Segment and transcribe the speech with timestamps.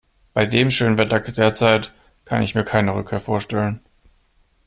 [0.33, 1.93] Bei dem schönen Wetter derzeit
[2.25, 3.81] kann ich mir keine Rückkehr vorstellen.